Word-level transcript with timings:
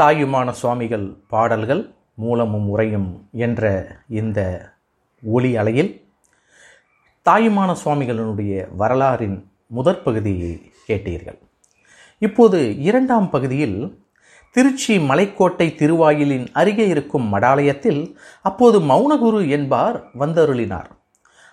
தாயுமான 0.00 0.50
சுவாமிகள் 0.50 1.16
பாடல்கள் 1.28 1.94
மூலமும் 2.14 2.78
உரையும் 2.78 3.28
என்ற 3.32 3.86
இந்த 4.08 4.70
ஒளி 5.22 5.56
அலையில் 5.56 6.04
தாயுமான 7.24 7.76
சுவாமிகளினுடைய 7.84 8.66
வரலாறின் 8.78 9.44
முதற் 9.66 10.04
பகுதியை 10.04 10.72
கேட்டீர்கள். 10.88 11.38
இப்போது 12.18 12.78
இரண்டாம் 12.78 13.30
பகுதியில் 13.30 14.04
திருச்சி 14.50 14.98
மலைக்கோட்டை 14.98 15.74
திருவாயிலின் 15.74 16.46
அருகே 16.52 16.88
இருக்கும் 16.88 17.34
மடாலயத்தில் 17.34 18.16
அப்போது 18.42 18.80
மௌனகுரு 18.80 19.48
என்பார் 19.48 20.04
வந்தருளினார். 20.18 20.90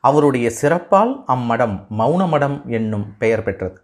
அவருடைய 0.00 0.50
சிறப்பால் 0.50 1.24
அம்மடம் 1.28 1.76
மௌனமடம் 1.98 2.66
என்னும் 2.66 3.14
பெயர் 3.18 3.42
பெற்றது. 3.42 3.80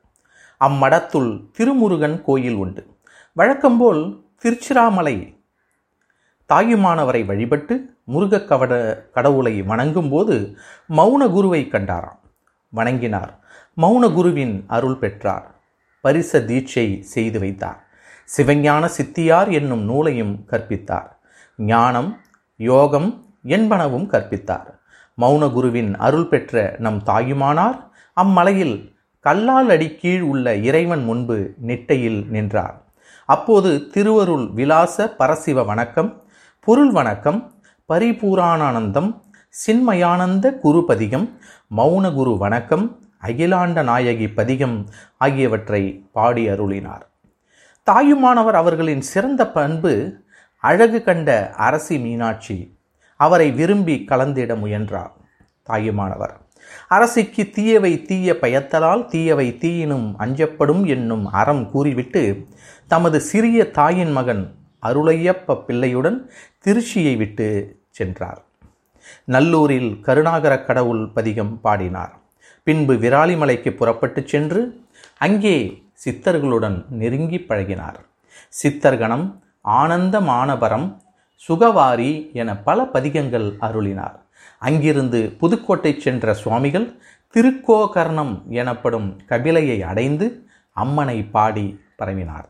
அம்மடத்துள் 0.60 1.30
திருமுருகன் 1.58 2.22
கோயில் 2.22 2.54
உண்டு. 2.54 2.86
வழக்கம்போல் 3.32 4.26
திருச்சிராமலை 4.44 5.36
தாயுமானவரை 6.48 7.24
வழிபட்டு 7.24 7.96
முருகக் 8.04 8.48
கவட 8.48 9.02
கடவுளை 9.12 9.62
வணங்கும்போது 9.62 10.54
மௌன 10.88 11.30
குருவை 11.30 11.68
கண்டாராம். 11.72 12.20
வணங்கினார். 12.74 13.38
மௌன 13.76 14.12
குருவின் 14.12 14.64
அருள் 14.66 14.96
பெற்றார். 14.96 15.54
பரிச 16.04 16.44
தீட்சை 16.44 17.00
செய்து 17.00 17.38
வைத்தார். 17.38 17.86
சிவஞான 18.36 18.84
சித்தியார் 18.84 19.52
என்னும் 19.52 19.82
நூலையும் 19.82 20.46
கற்பித்தார். 20.50 21.08
ஞானம் 21.56 22.20
யோகம் 22.56 23.34
என்பனவும் 23.44 24.06
கற்பித்தார். 24.06 24.78
மௌன 25.20 25.52
குருவின் 25.52 25.96
அருள் 25.96 26.26
பெற்ற 26.26 26.76
நம் 26.78 27.02
தாயுமானார் 27.06 27.90
அம்மலையில் 28.14 28.96
கல்லால் 29.20 29.68
அடி 29.68 29.94
கீழ் 29.94 30.20
உள்ள 30.20 30.56
இறைவன் 30.56 31.04
முன்பு 31.04 31.54
நெட்டையில் 31.66 32.28
நின்றார். 32.28 32.86
அப்போது 33.26 33.88
திருவருள் 33.90 34.50
விலாச 34.52 35.14
பரசிவ 35.18 35.64
வணக்கம் 35.64 36.22
பொருள் 36.60 36.90
வணக்கம் 36.90 37.52
பரிபூரானந்தம் 37.88 39.20
சின்மயானந்த 39.66 40.58
குரு 40.58 40.84
பதிகம் 40.84 41.38
மௌன 41.76 42.14
குரு 42.14 42.38
வணக்கம் 42.38 42.98
அகிலாண்ட 43.22 43.82
நாயகி 43.82 44.28
பதிகம் 44.28 44.86
ஆகியவற்றை 45.16 46.06
பாடி 46.12 46.48
அருளினார். 46.48 47.00
தாயுமானவர் 47.82 48.54
அவர்களின் 48.54 49.00
சிறந்த 49.00 49.50
பண்பு 49.50 50.22
அழகு 50.60 51.02
கண்ட 51.02 51.52
அரசி 51.56 51.98
மீனாட்சி. 51.98 52.78
அவரை 53.16 53.50
விரும்பி 53.50 54.04
கலந்திட 54.08 54.54
முயன்றார் 54.58 55.12
தாயுமானவர். 55.62 56.36
அரசிக்கு 56.88 57.50
தீயவை 57.50 58.02
தீய 58.02 58.36
பயத்தலால் 58.40 59.04
தீயவை 59.06 59.48
தீயினும் 59.60 60.08
அஞ்சப்படும் 60.18 60.86
என்னும் 60.86 61.26
அறம் 61.26 61.70
கூறிவிட்டு 61.70 62.46
தமது 62.86 63.20
சிறிய 63.20 63.70
தாயின் 63.70 64.12
மகன் 64.12 64.44
அருளையப்ப 64.82 65.56
பிள்ளையுடன் 65.66 66.18
திருச்சியை 66.64 67.16
விட்டு 67.16 67.48
சென்றார். 67.90 68.40
நல்லூரில் 69.26 70.00
கருணாகர 70.00 70.54
கடவுள் 70.64 71.08
பதிகம் 71.08 71.60
பாடினார். 71.60 72.14
பின்பு 72.62 72.94
விராலிமலைக்கு 72.94 73.70
புறப்பட்டு 73.70 74.22
சென்று 74.26 74.62
அங்கே 75.18 75.82
சித்தர்களுடன் 76.04 76.84
நெருங்கி 76.88 77.38
பழகினார். 77.48 77.98
சித்தர்கணம் 78.62 79.26
ஆனந்த 79.60 80.20
மானபரம் 80.20 80.88
சுகவாரி 81.48 82.12
என 82.32 82.56
பல 82.56 82.84
பதிகங்கள் 82.84 83.56
அருளினார். 83.60 84.16
அங்கிருந்து 84.58 85.36
புதுக்கோட்டை 85.38 86.00
சென்ற 86.00 86.34
சுவாமிகள் 86.34 87.00
திருக்கோகர்ணம் 87.34 88.42
எனப்படும் 88.48 89.20
கபிலையை 89.28 89.80
அடைந்து 89.80 90.48
அம்மனை 90.72 91.24
பாடி 91.24 91.80
பரவினார். 91.98 92.48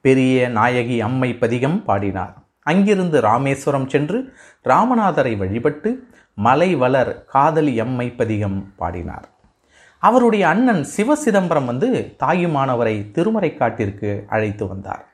பெரிய 0.00 0.48
நாயகி 0.48 1.00
அம்மை 1.00 1.34
பதிகம் 1.34 1.84
பாடினார். 1.84 2.34
அங்கிருந்து 2.62 3.20
ராமேஸ்வரம் 3.20 3.88
சென்று 3.88 4.34
ராமநாதரை 4.64 5.36
வழிபட்டு 5.36 6.06
மலை 6.34 6.74
வளர் 6.74 7.24
காதலி 7.24 7.80
அம்மை 7.80 8.10
பதிகம் 8.10 8.72
பாடினார். 8.76 9.28
அவருடைய 9.98 10.48
அண்ணன் 10.48 10.86
சிவசிதம்பரம் 10.96 11.64
வந்து 11.64 12.16
தாயுமானவரை 12.18 12.94
திருமறைக்காட்டிற்கு 13.12 14.24
அழைத்து 14.26 14.68
வந்தார். 14.68 15.08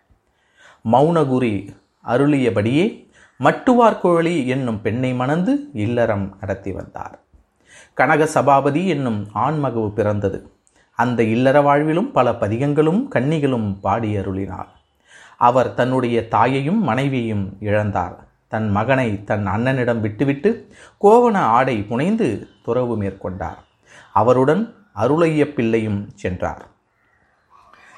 மௌனகுரி 0.93 1.69
அருளியபடியே 2.07 3.08
மட்டுவார்கோழி 3.45 4.47
என்னும் 4.47 4.83
பெண்ணை 4.83 5.15
மணந்து 5.15 5.71
இல்லறம் 5.73 6.37
நடத்தி 6.41 6.73
வந்தார். 6.73 7.21
கனக 7.95 8.27
சபாபதி 8.27 8.89
என்னும் 8.89 9.27
ஆண்மகவு 9.35 9.93
பிறந்தது. 9.93 10.53
அந்த 10.99 11.23
இல்லற 11.23 11.61
வாழ்விலும் 11.61 12.13
பல 12.13 12.31
பதிகங்களும் 12.31 13.09
கன்னிகளும் 13.15 13.81
பாடி 13.81 14.17
அருளினார் 14.17 14.73
அவர் 15.37 15.75
தன்னுடைய 15.75 16.29
தாயையும் 16.29 16.83
மனைவியையும் 16.83 17.57
இழந்தார். 17.61 18.17
தன் 18.49 18.71
மகனை 18.71 19.25
தன் 19.25 19.47
அண்ணனிடம் 19.47 20.01
விட்டுவிட்டு 20.01 20.51
கோவண 21.01 21.35
ஆடை 21.35 21.77
புனைந்து 21.83 22.49
துறவு 22.63 23.03
மேற்கொண்டார். 23.03 23.61
அவருடன் 24.13 24.75
அருளைய 24.93 25.53
பிள்ளையும் 25.53 26.09
சென்றார். 26.15 26.67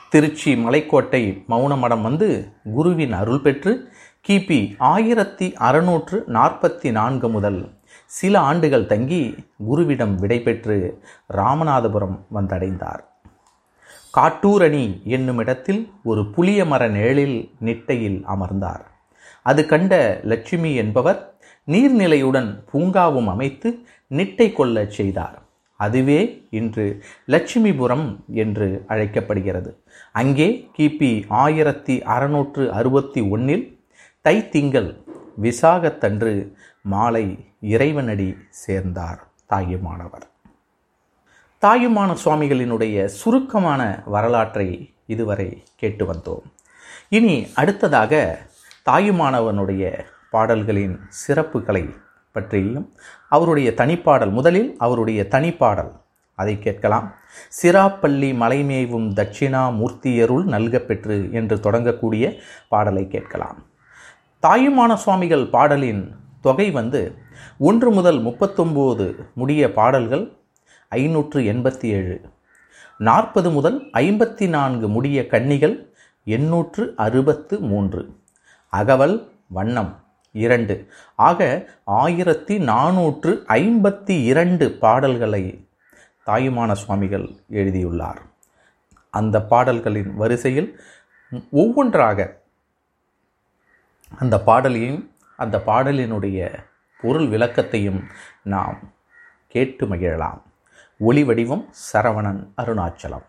திருச்சி 0.08 0.54
மலைக்கோட்டை 0.54 1.44
மௌனமடம் 1.48 2.02
வந்து 2.02 2.52
குருவின் 2.74 3.12
அருள் 3.12 3.40
பெற்று 3.40 3.92
கிபி 4.28 4.74
ஆயிரத்தி 4.78 5.52
அறுநூற்று 5.52 6.24
நாற்பத்தி 6.28 6.90
நான்கு 6.90 7.28
முதல் 7.30 7.70
சில 8.06 8.40
ஆண்டுகள் 8.40 8.86
தங்கி 8.86 9.34
குருவிடம் 9.70 10.14
விடைபெற்று 10.14 11.02
ராமநாதபுரம் 11.36 12.18
வந்தடைந்தார். 12.34 13.00
காட்டூரணி 14.10 15.02
என்னும் 15.04 15.38
இடத்தில் 15.38 15.90
ஒரு 16.04 16.26
புளிய 16.26 16.64
மர 16.64 16.88
நிழலில் 16.88 17.50
நிட்டையில் 17.60 18.24
அமர்ந்தார். 18.24 18.84
அது 19.42 19.66
கண்ட 19.66 20.20
லட்சுமி 20.24 20.74
என்பவர் 20.74 21.34
நீர்நிலையுடன் 21.68 22.62
பூங்காவும் 22.72 23.26
அமைத்து 23.26 23.78
நிட்டை 24.10 24.52
கொள்ளச் 24.52 24.90
செய்தார். 24.90 25.42
அதுவே 25.76 26.46
இன்று 26.50 27.02
லட்சுமிபுரம் 27.28 28.16
என்று 28.34 28.84
அழைக்கப்படுகிறது. 28.86 29.82
அங்கே 30.12 30.68
கிபி 30.78 31.24
ஆயிரத்தி 31.28 32.02
அறுநூற்று 32.02 32.72
அறுபத்தி 32.72 33.20
தை 34.22 34.38
தைத்திங்கள் 34.38 34.96
விசாகத்தன்று 35.36 36.56
மாலை 36.82 37.44
இறைவனடி 37.60 38.36
சேர்ந்தார் 38.50 39.26
தாயுமானவர். 39.46 40.26
தாயுமான 41.62 42.16
சுவாமிகளினுடைய 42.24 43.04
சுருக்கமான 43.04 44.02
வரலாற்றை 44.06 44.94
இதுவரை 45.06 45.62
கேட்டு 45.76 46.12
வந்தோம். 46.12 46.42
இனி 47.08 47.48
அடுத்ததாக 47.54 48.38
தாயுமானவனுடைய 48.90 50.04
பாடல்களின் 50.30 51.00
சிறப்புகளை 51.26 51.96
பற்றியும் 52.32 52.92
அவருடைய 53.28 53.70
தனிப்பாடல் 53.70 54.30
முதலில் 54.30 54.74
அவருடைய 54.78 55.26
தனிப்பாடல் 55.30 55.92
அதை 56.34 56.58
கேட்கலாம். 56.58 57.14
சிராப்பள்ளி 57.62 58.30
மலைமேவும் 58.34 59.08
தட்சிணா 59.14 59.64
மூர்த்தியருள் 59.80 60.44
நல்க 60.44 60.78
பெற்று 60.78 61.28
என்று 61.32 61.56
தொடங்கக்கூடிய 61.56 62.38
பாடலை 62.68 63.08
கேட்கலாம். 63.08 63.62
தாயுமான 64.42 64.94
சுவாமிகள் 64.94 65.50
பாடலின் 65.50 66.14
தொகை 66.40 66.70
வந்து 66.70 67.14
ஒன்று 67.58 67.90
முதல் 67.90 68.18
முப்பத்தொம்போது 68.24 69.24
முடிய 69.34 69.72
பாடல்கள் 69.72 70.32
ஐநூற்று 70.88 71.40
எண்பத்தி 71.40 71.84
ஏழு 71.84 72.20
நாற்பது 72.98 73.50
முதல் 73.50 73.90
ஐம்பத்தி 73.92 74.48
நான்கு 74.48 74.88
முடிய 74.88 75.26
கன்னிகள் 75.26 75.92
எண்ணூற்று 76.24 76.94
அறுபத்து 76.96 77.60
மூன்று 77.60 78.14
அகவல் 78.68 79.30
வண்ணம் 79.48 79.96
இரண்டு 80.32 80.88
ஆக 81.14 81.68
ஆயிரத்தி 81.84 82.58
நானூற்று 82.58 83.44
ஐம்பத்தி 83.48 84.24
இரண்டு 84.24 84.72
பாடல்களை 84.72 85.68
தாயுமான 86.26 86.72
சுவாமிகள் 86.72 87.30
எழுதியுள்ளார். 87.48 88.20
அந்த 89.10 89.42
பாடல்களின் 89.42 90.14
வரிசையில் 90.14 90.80
ஒவ்வொன்றாக 91.50 92.39
அந்த 94.18 94.42
பாடலையும் 94.46 95.10
அந்த 95.36 95.62
பாடலினுடைய 95.66 96.64
பொருள் 97.00 97.28
விளக்கத்தையும் 97.28 98.04
நாம் 98.42 98.78
கேட்டு 99.48 99.86
மகிழலாம். 99.86 100.42
ஒளி 100.98 101.24
வடிவம் 101.24 101.72
சரவணன் 101.92 102.48
அருணாச்சலம். 102.56 103.26